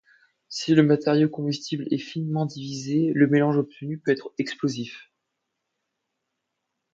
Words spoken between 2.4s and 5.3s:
divisé, le mélange obtenu peut être explosif.